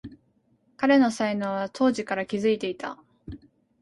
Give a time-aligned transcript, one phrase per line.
[0.77, 2.97] 彼の才能は当時から気づいていた